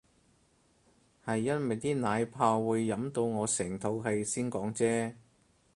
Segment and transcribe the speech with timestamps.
[1.23, 5.13] 係因為啲奶泡會飲到我成肚氣先講啫